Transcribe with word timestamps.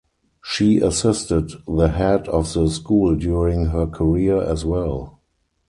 She 0.43 0.79
assisted 0.79 1.51
the 1.67 1.89
head 1.89 2.27
of 2.27 2.51
the 2.53 2.67
school 2.71 3.15
during 3.15 3.67
her 3.67 3.85
career 3.85 4.41
as 4.41 4.65
well. 4.65 5.19